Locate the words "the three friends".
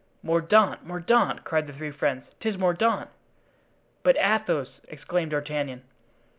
1.67-2.25